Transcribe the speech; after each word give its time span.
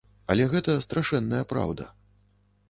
Але 0.35 0.47
гэта 0.53 0.77
страшэнная 0.85 1.41
праўда. 1.53 1.89